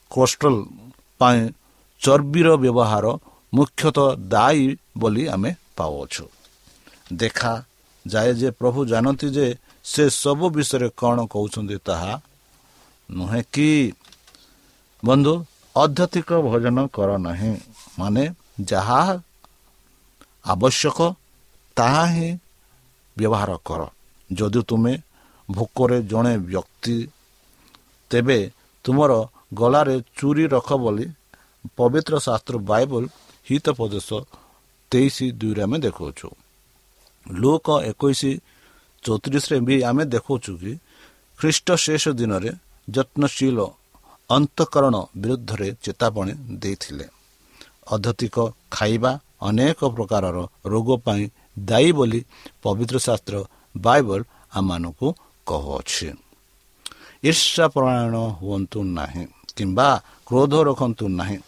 [0.09, 0.57] କୋଷ୍ଟ୍ରୋଲ
[1.23, 1.41] ପାଇଁ
[2.01, 3.05] ଚର୍ବିର ବ୍ୟବହାର
[3.53, 4.65] ମୁଖ୍ୟତଃ ଦାୟୀ
[5.01, 6.25] ବୋଲି ଆମେ ପାଉଅଛୁ।
[7.21, 9.47] ଦେଖାଯାଏ ଯେ ପ୍ରଭୁ ଜାଣନ୍ତି ଯେ
[9.85, 12.13] ସେ ସବୁ ବିଷୟରେ କ'ଣ କହୁଛନ୍ତି ତାହା
[13.09, 13.69] ନୁହେଁ କି?
[15.03, 15.33] ବନ୍ଧୁ
[15.75, 17.51] ଅଧ୍ୟତିକ ଭୋଜନ କର ନାହିଁ
[17.99, 18.23] ମାନେ
[18.71, 19.01] ଯାହା
[20.45, 20.99] ଆବଶ୍ୟକ
[21.77, 22.29] ତାହା ହିଁ
[23.17, 23.81] ବ୍ୟବହାର କର।
[24.29, 24.93] ଯଦି ତୁମେ
[25.49, 26.97] ଭୋକରେ ଜଣେ ବ୍ୟକ୍ତି
[28.11, 28.39] ତେବେ
[28.85, 29.11] ତୁମର
[29.59, 31.05] ଗଳାରେ ଚୁରି ରଖ ବୋଲି
[31.77, 33.03] ପବିତ୍ର ଶାସ୍ତ୍ର ବାଇବଲ
[33.47, 34.09] ହିତପଦେଶ
[34.91, 36.27] ତେଇଶ ଦୁଇରେ ଆମେ ଦେଖାଉଛୁ।
[37.25, 38.21] ଲୋକ ଏକୋଇଶ
[39.03, 40.73] ଚଉତିରିଶରେ ବି ଆମେ ଦେଖାଉଛୁ କି
[41.39, 42.51] ଖ୍ରୀଷ୍ଟ ଶେଷ ଦିନରେ
[42.87, 43.57] ଯତ୍ନଶୀଳ
[44.29, 47.05] ଅନ୍ତଃକରଣ ବିରୁଦ୍ଧରେ ଚେତାବନୀ ଦେଇଥିଲେ।
[47.93, 48.35] ଅଧ୍ୟତିକ
[48.71, 49.11] ଖାଇବା
[49.41, 51.23] ଅନେକ ପ୍ରକାରର ରୋଗ ପାଇଁ
[51.59, 52.19] ଦାୟୀ ବୋଲି
[52.63, 53.35] ପବିତ୍ର ଶାସ୍ତ୍ର
[53.77, 54.19] ବାଇବଲ
[54.53, 55.07] ଆମମାନଙ୍କୁ
[55.47, 56.07] କହୁଅଛି।
[57.23, 59.25] ଈର୍ଷା ପ୍ରଣାୟଣ ହୁଅନ୍ତୁ ନାହିଁ।
[59.57, 59.89] କିମ୍ବା
[60.25, 61.39] କ୍ରୋଧ ରଖନ୍ତୁ ନାହିଁ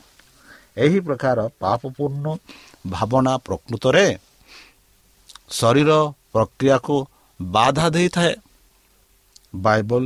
[0.78, 2.26] ଏହି ପ୍ରକାର ପାପପୂର୍ଣ୍ଣ
[2.89, 4.08] ଭାବନା ପ୍ରକୃତରେ
[5.50, 5.91] ଶରୀର
[6.34, 6.96] ପ୍ରକ୍ରିୟାକୁ
[7.39, 8.34] ବାଧା ଦେଇଥାଏ
[9.56, 10.04] ବାଇବଲ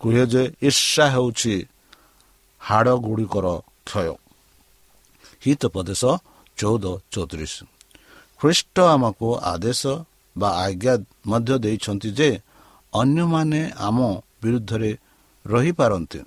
[0.00, 1.54] କୁହେ ଯେ ଈର୍ଷା ହେଉଛି
[2.60, 3.46] ହାଡ଼ ଗୁଡ଼ିକର
[3.86, 4.14] କ୍ଷୟ
[5.42, 6.02] ହିତପଦେଶ
[6.56, 7.54] ଚଉଦ ଚଉତିରିଶ
[8.40, 9.82] ଖ୍ରୀଷ୍ଟ ଆମକୁ ଆଦେଶ
[10.36, 10.94] ବା ଆଜ୍ଞା
[11.26, 12.30] ମଧ୍ୟ ଦେଇଛନ୍ତି ଯେ
[12.92, 13.98] ଅନ୍ୟମାନେ ଆମ
[14.42, 14.90] ବିରୁଦ୍ଧରେ
[15.44, 16.20] ରହିପାରନ୍ତି।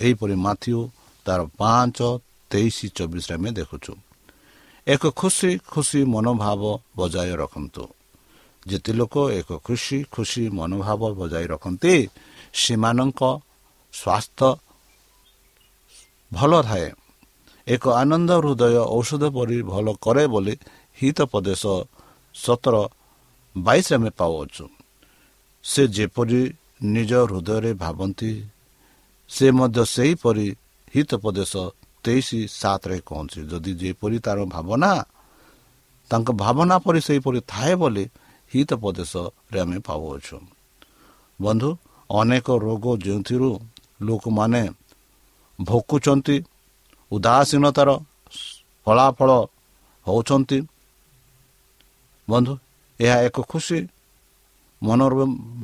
[0.00, 0.80] ଏହିପରି ମାଥିଉ
[1.26, 1.98] ତାର ପାଞ୍ଚ
[2.50, 3.92] ତେଇଶ ଚବିଶରେ ଆମେ ଦେଖୁଛୁ।
[4.86, 6.62] ଏକ ଖୁସି ଖୁସି ମନୋଭାବ
[6.96, 7.84] ବଜାୟ ରଖନ୍ତୁ।
[8.66, 11.94] ଯେତେ ଲୋକ ଏକ ଖୁସି ଖୁସି ମନୋଭାବ ବଜାୟ ରଖନ୍ତି
[12.54, 13.20] ସେମାନଙ୍କ
[13.94, 14.50] ସ୍ୱାସ୍ଥ୍ୟ
[16.32, 16.88] ଭଲ ଥାଏ।
[17.66, 20.54] ଏକ ଆନନ୍ଦ ହୃଦୟ ଔଷଧ ପରି ଭଲ କରେ ବୋଲି
[20.98, 21.62] ହିତପଦେଶ
[22.34, 22.74] ସତର
[23.56, 24.64] ବାଇଶରେ ଆମେ ପାଉଅଛୁ।
[25.64, 26.40] ସେ ଯେପରି
[26.94, 28.30] ନିଜ ହୃଦୟରେ ଭାବନ୍ତି
[29.30, 30.46] ସେ ମଧ୍ୟ ସେହିପରି
[30.94, 31.52] ହିତପଦେଶ
[32.04, 32.28] ତେଇଶ
[32.60, 34.92] ସାତରେ କହନ୍ତି ଯଦି ଯେପରି ତାର ଭାବନା
[36.10, 38.04] ତାଙ୍କ ଭାବନା ପରି ସେହିପରି ଥାଏ ବୋଲି
[38.52, 40.36] ହିତପଦେଶରେ ଆମେ ପାଉଅଛୁ।
[41.40, 41.70] ବନ୍ଧୁ
[42.10, 43.50] ଅନେକ ରୋଗ ଯେଉଁଥିରୁ
[44.06, 44.62] ଲୋକମାନେ
[45.58, 46.36] ଭୋକୁଛନ୍ତି
[47.12, 47.88] ଉଦାସୀନତାର
[48.86, 49.30] ଫଳାଫଳ
[50.06, 50.58] ହେଉଛନ୍ତି
[52.28, 52.52] ବନ୍ଧୁ
[53.00, 53.78] ଏହା ଏକ ଖୁସି
[54.82, 55.12] ମନୋର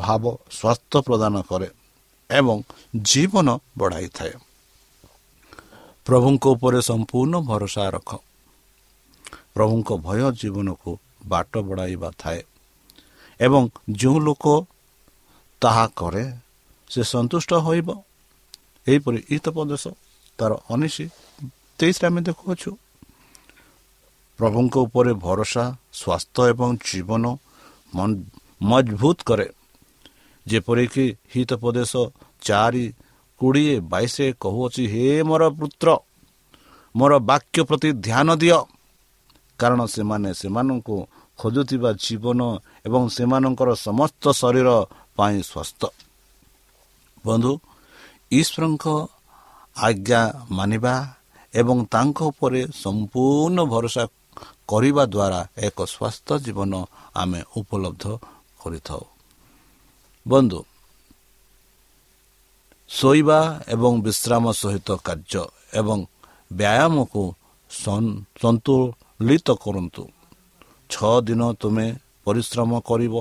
[0.03, 0.25] ଭାବ
[0.59, 1.69] ସ୍ୱାସ୍ଥ୍ୟ ପ୍ରଦାନ କରେ।
[2.31, 2.59] ଏବଂ
[3.09, 4.33] ଜୀବନ ବଢ଼ାଇଥାଏ।
[6.07, 8.11] ପ୍ରଭୁଙ୍କ ଉପରେ ସମ୍ପୂର୍ଣ୍ଣ ଭରସା ରଖ।
[9.55, 10.91] ପ୍ରଭୁଙ୍କ ଭୟ ଜୀବନକୁ
[11.27, 12.41] ବାଟ ବଢ଼ାଇବା ଥାଏ
[13.41, 13.62] ଏବଂ
[14.01, 14.45] ଯେଉଁ ଲୋକ
[15.62, 16.25] ତାହା କରେ
[16.91, 17.89] ସେ ସନ୍ତୁଷ୍ଟ ହୋଇବ।
[18.87, 19.85] ଏହିପରି ଇତପଦେଶ
[20.39, 21.07] ତାର ଅନିଶି
[21.79, 22.71] ତେଇଶରେ ଆମେ ଦେଖୁଅଛୁ।
[24.39, 25.65] ପ୍ରଭୁଙ୍କ ଉପରେ ଭରସା
[25.99, 27.25] ସ୍ୱାସ୍ଥ୍ୟ ଏବଂ ଜୀବନ
[28.62, 29.47] ମଜବୁତ କରେ।
[30.47, 31.93] ଯେପରିକି ହିତପଦେଶ
[32.47, 32.87] ଚାରି
[33.41, 35.89] କୋଡ଼ିଏ ବାଇଶ କହୁଅଛି ହେ ମୋର ପୁତ୍ର
[36.95, 38.59] ମୋର ବାକ୍ୟ ପ୍ରତି ଧ୍ୟାନ ଦିଅ।
[39.61, 40.97] କାରଣ ସେମାନେ ସେମାନଙ୍କୁ
[41.39, 42.41] ଖୋଜୁଥିବା ଜୀବନ
[42.87, 44.69] ଏବଂ ସେମାନଙ୍କର ସମସ୍ତ ଶରୀର
[45.17, 45.89] ପାଇଁ ସ୍ୱାସ୍ଥ୍ୟ
[47.25, 47.53] ବନ୍ଧୁ
[48.33, 48.85] ଈଶ୍ୱରଙ୍କ
[49.77, 50.95] ଆଜ୍ଞା ମାନିବା
[51.55, 54.05] ଏବଂ ତାଙ୍କ ଉପରେ ସମ୍ପୂର୍ଣ୍ଣ ଭରସା
[54.71, 56.73] କରିବା ଦ୍ୱାରା ଏକ ସ୍ୱାସ୍ଥ୍ୟ ଜୀବନ
[57.15, 58.05] ଆମେ ଉପଲବ୍ଧ
[58.61, 59.03] କରିଥାଉ।
[60.27, 60.61] ବନ୍ଧୁ
[62.91, 63.39] ଶୋଇବା
[63.75, 65.43] ଏବଂ ବିଶ୍ରାମ ସହିତ କାର୍ଯ୍ୟ
[65.81, 65.99] ଏବଂ
[66.51, 67.23] ବ୍ୟାୟାମକୁ
[67.71, 70.03] ସନ୍ତୁଳିତ କରନ୍ତୁ।
[70.91, 71.87] ଛଅ ଦିନ ତୁମେ
[72.27, 73.15] ପରିଶ୍ରମ କରିବ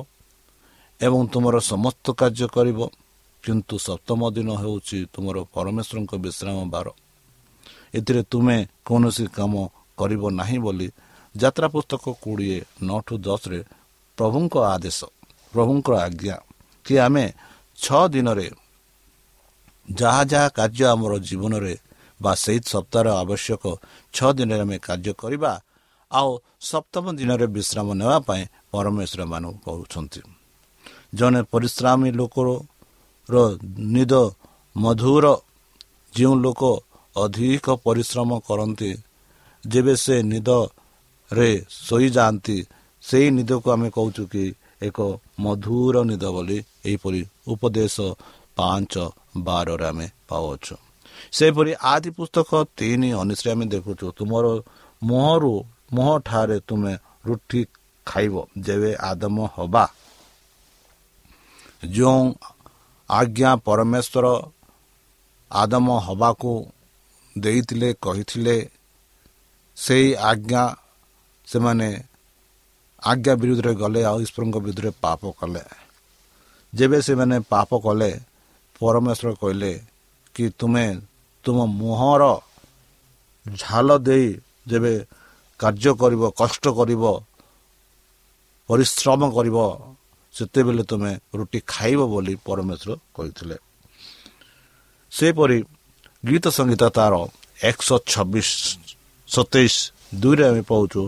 [1.00, 2.80] ଏବଂ ତୁମର ସମସ୍ତ କାର୍ଯ୍ୟ କରିବ
[3.44, 6.88] କିନ୍ତୁ ସପ୍ତମ ଦିନ ହେଉଛି ତୁମର ପରମେଶ୍ୱରଙ୍କ ବିଶ୍ରାମ ବାର।
[7.98, 9.54] ଏଥିରେ ତୁମେ କୌଣସି କାମ
[10.00, 10.88] କରିବ ନାହିଁ ବୋଲି
[11.36, 13.60] ଯାତ୍ରା ପୁସ୍ତକ କୋଡ଼ିଏ ନଅ ଠୁ ଦଶରେ
[14.18, 15.00] ପ୍ରଭୁଙ୍କ ଆଦେଶ
[15.54, 16.38] ପ୍ରଭୁଙ୍କର ଆଜ୍ଞା।
[16.86, 17.26] କି ଆମେ
[17.78, 18.48] ଛଅ ଦିନରେ
[19.88, 21.74] ଯାହା ଯାହା କାର୍ଯ୍ୟ ଆମର ଜୀବନରେ
[22.20, 23.64] ବା ସେହି ସପ୍ତାହର ଆବଶ୍ୟକ
[24.14, 25.52] ଛଅ ଦିନରେ ଆମେ କାର୍ଯ୍ୟ କରିବା
[26.12, 26.30] ଆଉ
[26.62, 30.22] ସପ୍ତମ ଦିନରେ ବିଶ୍ରାମ ନେବା ପାଇଁ ପରମେଶ୍ୱର ମାନଙ୍କୁ କହୁଛନ୍ତି।
[31.16, 32.48] ଜଣେ ପରିଶ୍ରମୀ ଲୋକର
[33.96, 34.14] ନିଦ
[34.76, 35.26] ମଧୁର
[36.14, 36.62] ଯେଉଁ ଲୋକ
[37.16, 38.92] ଅଧିକ ପରିଶ୍ରମ କରନ୍ତି
[39.64, 41.52] ଯେବେ ସେ ନିଦରେ
[41.86, 42.58] ଶୋଇଯାଆନ୍ତି
[43.04, 44.44] ସେଇ ନିଦକୁ ଆମେ କହୁଛୁ କି
[44.88, 45.00] ଏକ
[45.40, 47.96] ମଧୁର ନିଦ ବୋଲି ଏହିପରି ଉପଦେଶ
[48.58, 48.94] ପାଞ୍ଚ
[49.38, 50.76] ବାରରେ ଆମେ ପାଉଅଛୁ।
[51.32, 54.46] ସେହିପରି ଆଦି ପୁସ୍ତକ ତିନି ଅନିଶ୍ରେ ଆମେ ଦେଖୁଛୁ। ତୁମର
[55.02, 55.54] ମୁହଁରୁ
[55.94, 56.94] ମୁହଁଠାରେ ତୁମେ
[57.28, 57.62] ରୁଟି
[58.08, 58.34] ଖାଇବ
[58.66, 59.86] ଯେବେ ଆଦମ ହବା।
[61.96, 62.24] ଯେଉଁ
[63.10, 64.26] ଆଜ୍ଞା ପରମେଶ୍ୱର
[65.52, 66.52] ଆଦମ ହବାକୁ
[67.36, 68.58] ଦେଇଥିଲେ କହିଥିଲେ
[69.78, 70.64] ସେଇ ଆଜ୍ଞା
[71.48, 71.90] ସେମାନେ
[73.06, 75.64] ଆଜ୍ଞା ବିରୁଦ୍ଧରେ ଗଲେ ଆଉ ଈଶ୍ୱରଙ୍କ ବିରୁଦ୍ଧରେ ପାପ କଲେ।
[76.74, 78.12] ଯେବେ ସେମାନେ ପାପ କଲେ
[78.76, 79.72] ପରମେଶ୍ୱର କହିଲେ
[80.36, 80.86] କି ତୁମେ
[81.46, 82.24] ତୁମ ମୁହଁର
[83.46, 84.28] ଝାଲ ଦେଇ
[84.72, 84.94] ଯେବେ
[85.60, 87.04] କାର୍ଯ୍ୟ କରିବ କଷ୍ଟ କରିବ
[88.70, 89.58] ପରିଶ୍ରମ କରିବ
[90.36, 93.58] ସେତେବେଳେ ତୁମେ ରୁଟି ଖାଇବ ବୋଲି ପରମେଶ୍ୱର କହିଥିଲେ।
[95.12, 95.58] ସେପରି
[96.24, 97.14] ଗୀତ ସଙ୍ଗୀତ ତାର
[97.70, 98.50] ଏକଶହ ଛବିଶ
[99.30, 99.76] ସତେଇଶ
[100.22, 101.02] ଦୁଇରେ ଆମେ ପାଉଛୁ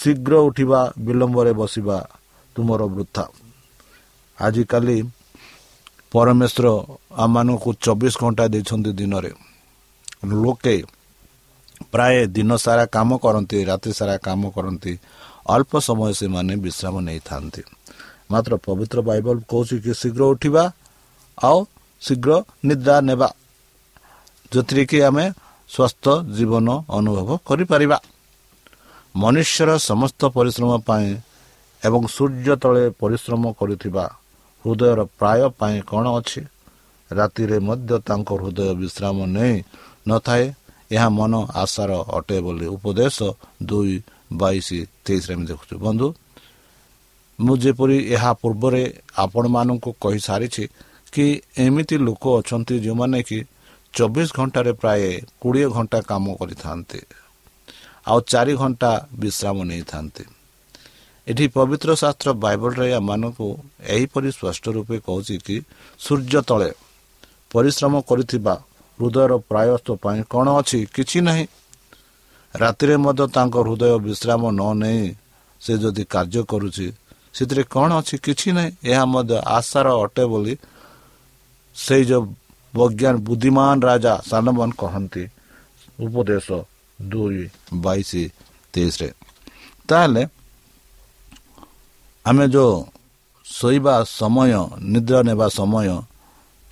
[0.00, 1.98] ଶୀଘ୍ର ଉଠିବା ବିଳମ୍ବରେ ବସିବା
[2.56, 3.24] ତୁମର ବୃଥା।
[4.38, 4.98] ଆଜିକାଲି
[6.12, 6.66] ପରମେଶ୍ୱର
[7.24, 9.32] ଆମମାନଙ୍କୁ ଚବିଶ ଘଣ୍ଟା ଦେଇଛନ୍ତି ଦିନରେ।
[10.32, 10.76] ଲୋକେ
[11.92, 14.92] ପ୍ରାୟ ଦିନ ସାରା କାମ କରନ୍ତି ରାତି ସାରା କାମ କରନ୍ତି
[15.54, 17.62] ଅଳ୍ପ ସମୟ ସେମାନେ ବିଶ୍ରାମ ନେଇଥାନ୍ତି।
[18.30, 20.64] ମାତ୍ର ପବିତ୍ର ବାଇବଲ କହୁଛି କି ଶୀଘ୍ର ଉଠିବା
[21.38, 21.58] ଆଉ
[22.02, 22.30] ଶୀଘ୍ର
[22.66, 23.28] ନିଦ୍ରା ନେବା
[24.52, 25.24] ଯେଉଁଥିରେ କି ଆମେ
[25.70, 27.98] ସ୍ୱାସ୍ଥ୍ୟ ଜୀବନ ଅନୁଭବ କରିପାରିବା।
[29.22, 31.08] ମନୁଷ୍ୟର ସମସ୍ତ ପରିଶ୍ରମ ପାଇଁ
[31.82, 34.04] ଏବଂ ସୂର୍ଯ୍ୟ ତଳେ ପରିଶ୍ରମ କରୁଥିବା
[34.64, 36.42] ହୃଦୟର ପ୍ରାୟ ପାଇଁ କ'ଣ ଅଛି?
[37.10, 39.56] ରାତିରେ ମଧ୍ୟ ତାଙ୍କ ହୃଦୟ ବିଶ୍ରାମ ନେଇ
[40.08, 40.44] ନଥାଏ।
[40.90, 43.16] ଏହା ମନ ଆଶାର ଅଟେ ବୋଲି ଉପଦେଶ
[43.70, 43.94] ଦୁଇ
[44.40, 44.68] ବାଇଶ
[45.04, 46.06] ତେଇଶରେ ଆମେ ଦେଖୁଛୁ। ବନ୍ଧୁ
[47.38, 48.82] ମୁଁ ଯେପରି ଏହା ପୂର୍ବରେ
[49.24, 50.64] ଆପଣମାନଙ୍କୁ କହିସାରିଛି
[51.12, 51.26] କି
[51.64, 53.38] ଏମିତି ଲୋକ ଅଛନ୍ତି ଯେଉଁମାନେ କି
[53.94, 55.02] ଚବିଶ ଘଣ୍ଟାରେ ପ୍ରାୟ
[55.40, 57.00] କୋଡ଼ିଏ ଘଣ୍ଟା କାମ କରିଥାନ୍ତି।
[58.06, 60.24] ଆଉ ଚାରି ଘଣ୍ଟା ବିଶ୍ରାମ ନେଇଥାନ୍ତି।
[61.26, 63.46] ଏଠି ପବିତ୍ର ଶାସ୍ତ୍ର ବାଇବଲରେ ଏମାନଙ୍କୁ
[63.94, 65.56] ଏହିପରି ସ୍ପଷ୍ଟ ରୂପେ କହୁଛି କି
[65.98, 66.70] ସୂର୍ଯ୍ୟ ତଳେ
[67.52, 68.54] ପରିଶ୍ରମ କରିଥିବା
[68.98, 70.78] ହୃଦୟର ପ୍ରାୟସ୍ତ ପାଇଁ କ'ଣ ଅଛି?
[70.94, 71.44] କିଛି ନାହିଁ।
[72.54, 75.02] ରାତିରେ ମଧ୍ୟ ତାଙ୍କ ହୃଦୟ ବିଶ୍ରାମ ନ ନେଇ
[75.60, 76.86] ସେ ଯଦି କାର୍ଯ୍ୟ କରୁଛି
[77.34, 78.16] ସେଥିରେ କ'ଣ ଅଛି?
[78.26, 80.54] କିଛି ନାହିଁ। ଏହା ମଧ୍ୟ ଆଶାର ଅଟେ ବୋଲି
[81.76, 82.24] ସେଇ ଯେଉଁ
[82.74, 85.24] ବୈଜ୍ଞାନ ବୁଦ୍ଧିମାନ ରାଜା ସାନମନ କହନ୍ତି।
[86.00, 86.48] ଉପଦେଶ
[87.00, 87.40] ଦୁଇ
[87.74, 88.10] ବାଇଶ
[88.72, 89.08] ତେଇଶରେ
[89.88, 90.22] ତାହେଲେ
[92.24, 92.74] ଆମେ ଯେଉଁ
[93.46, 94.52] ଶୋଇବା ସମୟ
[94.92, 95.88] ନିଦ୍ରା ନେବା ସମୟ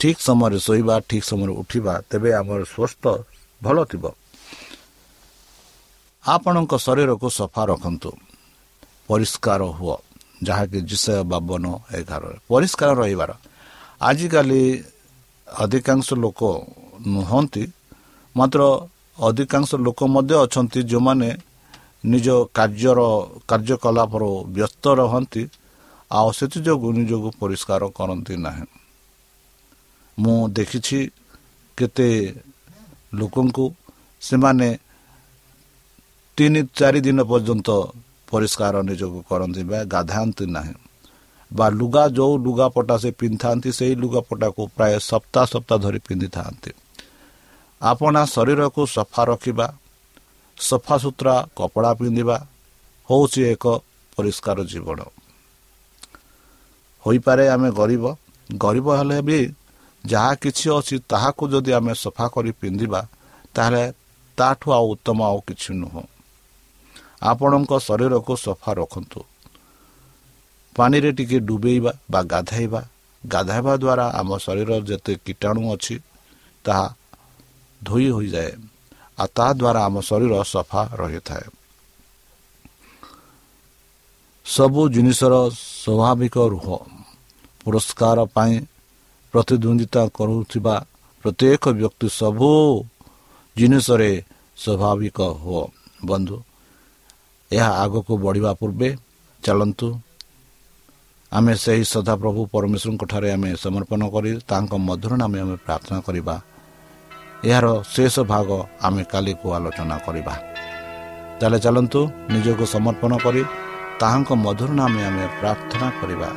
[0.00, 3.04] ଠିକ୍ ସମୟରେ ଶୋଇବା ଠିକ୍ ସମୟରେ ଉଠିବା ତେବେ ଆମର ସ୍ୱସ୍ଥ
[3.62, 4.04] ଭଲ ଥିବ
[6.24, 8.10] ଆପଣଙ୍କ ଶରୀରକୁ ସଫା ରଖନ୍ତୁ
[9.08, 9.96] ପରିଷ୍କାର ହୁଅ
[10.46, 11.64] ଯାହାକି ବିଷୟ ବାବନ
[11.98, 13.30] ଏଗାରରେ ପରିଷ୍କାର ରହିବାର।
[14.00, 14.62] ଆଜିକାଲି
[15.48, 16.40] ଅଧିକାଂଶ ଲୋକ
[17.06, 17.64] ନୁହନ୍ତି
[18.36, 18.60] ମାତ୍ର
[19.18, 21.28] ଅଧିକାଂଶ ଲୋକ ମଧ୍ୟ ଅଛନ୍ତି ଯେଉଁମାନେ
[22.04, 23.00] ନିଜ କାର୍ଯ୍ୟର
[23.48, 24.22] କାର୍ଯ୍ୟକଳାପର
[24.54, 25.42] ବ୍ୟସ୍ତ ରହନ୍ତି
[26.10, 28.66] ଆଉ ସେଥିଯୋଗୁଁ ନିଜକୁ ପରିଷ୍କାର କରନ୍ତି ନାହିଁ।
[30.18, 30.98] ମୁଁ ଦେଖିଛି
[31.78, 32.08] କେତେ
[33.14, 33.64] ଲୋକଙ୍କୁ
[34.22, 34.68] ସେମାନେ
[36.38, 37.68] ତିନି ଚାରି ଦିନ ପର୍ଯ୍ୟନ୍ତ
[38.30, 40.74] ପରିଷ୍କାର ନିଜକୁ କରନ୍ତି ବା ଗାଧାନ୍ତି ନାହିଁ।
[41.50, 46.70] ବା ଲୁଗା ଯେଉଁ ଲୁଗାପଟା ସେ ପିନ୍ଧିଥାନ୍ତି ସେଇ ଲୁଗାପଟାକୁ ପ୍ରାୟ ସପ୍ତାହ ସପ୍ତାହ ଧରି ପିନ୍ଧିଥାନ୍ତି।
[47.84, 49.66] ଆପଣା ଶରୀରକୁ ସଫା ରଖିବା
[50.58, 52.36] ସଫାସୁତୁରା କପଡ଼ା ପିନ୍ଧିବା
[53.08, 53.64] ହେଉଛି ଏକ
[54.16, 55.00] ପରିଷ୍କାର ଜୀବନ।
[57.04, 58.04] ହୋଇପାରେ ଆମେ ଗରିବ।
[58.50, 59.38] ଗରିବ ହେଲେ ବି
[60.04, 63.00] ଯାହା କିଛି ଅଛି ତାହାକୁ ଯଦି ଆମେ ସଫା କରି ପିନ୍ଧିବା
[63.54, 63.84] ତାହେଲେ
[64.38, 66.02] ତାଠୁ ଆଉ ଉତ୍ତମ ଆଉ କିଛି ନୁହଁ।
[67.22, 69.20] ଆପଣଙ୍କ ଶରୀରକୁ ସଫା ରଖନ୍ତୁ।
[70.76, 72.80] ପାଣିରେ ଟିକେ ଡୁବେଇବା ବା ଗାଧୋଇବା
[73.22, 75.96] ଗାଧୋଇବା ଦ୍ୱାରା ଆମ ଶରୀରର ଯେତେ କୀଟାଣୁ ଅଛି
[76.64, 76.86] ତାହା
[77.86, 78.52] ଧୋଇ ହୋଇଯାଏ।
[79.20, 81.46] ଆଉ ତାହାଦ୍ୱାରା ଆମ ଶରୀର ସଫା ରହିଥାଏ।
[84.46, 85.34] ସବୁ ଜିନିଷର
[85.84, 86.66] ସ୍ୱାଭାବିକ ରୁହ
[87.64, 88.54] ପୁରସ୍କାର ପାଇଁ
[89.34, 90.74] ପ୍ରତିଦ୍ୱନ୍ଦିତା କରୁଥିବା
[91.24, 92.50] ପ୍ରତ୍ୟେକ ବ୍ୟକ୍ତି ସବୁ
[93.56, 94.10] ଜିନିଷରେ
[94.58, 95.62] ସ୍ୱାଭାବିକ ହୁଅ।
[96.04, 96.36] ବନ୍ଧୁ
[97.50, 98.88] ଏହା ଆଗକୁ ବଢ଼ିବା ପୂର୍ବେ
[99.42, 99.88] ଚାଲନ୍ତୁ।
[101.32, 106.34] ଆମେ ସେହି ସଦାପ୍ରଭୁ ପରମେଶ୍ୱରଙ୍କଠାରେ ଆମେ ସମର୍ପଣ କରି ତାଙ୍କ ମଧୁର ନାମେ ଆମେ ପ୍ରାର୍ଥନା କରିବା।
[107.48, 108.48] ଏହାର ଶେଷ ଭାଗ
[108.86, 110.34] ଆମେ କାଲିକୁ ଆଲୋଚନା କରିବା।
[111.38, 112.00] ତାହେଲେ ଚାଲନ୍ତୁ
[112.32, 113.42] ନିଜକୁ ସମର୍ପଣ କରି
[114.00, 116.28] ତାହାଙ୍କ ମଧୁର ନାମେ ଆମେ ପ୍ରାର୍ଥନା କରିବା।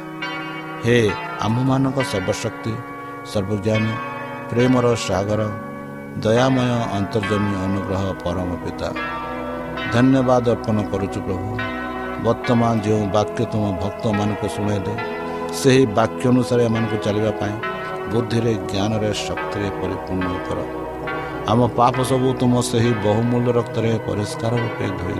[0.84, 0.98] ହେ
[1.46, 2.74] ଆମ୍ଭମାନଙ୍କ ସର୍ବଶକ୍ତି
[3.32, 3.94] ସର୍ବଜ୍ଞାନୀ
[4.50, 5.42] ପ୍ରେମର ସାଗର
[6.24, 8.90] ଦୟାମୟ ଅନ୍ତର୍ଜମୀ ଅନୁଗ୍ରହ ପରମ ପିତା।
[9.94, 11.50] ଧନ୍ୟବାଦ ଅର୍ପଣ କରୁଛୁ ପ୍ରଭୁ।
[12.26, 14.94] ବର୍ତ୍ତମାନ ଯେଉଁ ବାକ୍ୟ ତୁମ ଭକ୍ତମାନଙ୍କୁ ଶୁଣାଇଲେ
[15.60, 17.56] ସେହି ବାକ୍ୟ ଅନୁସାରେ ଏମାନଙ୍କୁ ଚାଲିବା ପାଇଁ
[18.12, 20.60] ବୁଦ୍ଧିରେ ଜ୍ଞାନରେ ଶକ୍ତିରେ ପରିପୂର୍ଣ୍ଣ କର।
[21.52, 25.20] ଆମ ପାପ ସବୁ ତୁମ ସେହି ବହୁମୂଲ୍ୟ ରକ୍ତରେ ପରିଷ୍କାର ରୂପେ ଧୋଇ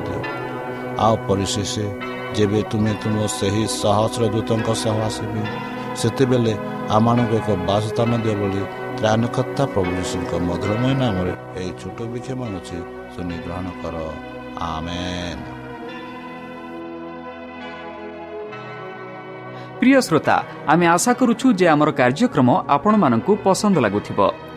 [1.06, 1.74] ଆଉ ପରିଶେଷ
[2.38, 5.44] ଯେବେ ତୁମେ ତୁମ ସେହି ସହସ୍ର ଦୂତଙ୍କ ସହ ଆସିବି
[6.02, 6.54] ସେତେବେଳେ
[6.96, 8.62] ଆମମାନଙ୍କୁ ଏକ ବାସସ୍ଥାନ ଦିଅ ବୋଲି
[8.98, 12.78] ତ୍ରାଣକର୍ତ୍ତା ପ୍ରଭୁ ଯୀଶୁଙ୍କ ମଧୁରମୟ ନାମରେ ଏହି ଛୋଟ ବିକ୍ଷ ମାନୁଛି।
[13.14, 13.96] ଶୁନି ଗ୍ରହଣ କର।
[14.72, 15.04] ଆମେ
[19.80, 20.36] ପ୍ରିୟ ଶ୍ରୋତା
[20.72, 24.20] ଆମେ ଆଶା କରୁଛୁ ଯେ ଆମର କାର୍ଯ୍ୟକ୍ରମ ଆପଣମାନଙ୍କୁ ପସନ୍ଦ ଲାଗୁଥିବ।